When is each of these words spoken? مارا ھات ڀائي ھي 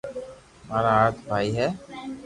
مارا 0.67 0.91
ھات 0.99 1.15
ڀائي 1.27 1.49
ھي 1.57 1.67